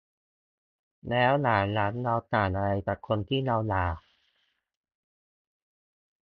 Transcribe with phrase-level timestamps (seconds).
[1.09, 3.85] แล้วอย่างนั้นเราต่างอะไรกับคนที่เราด่า?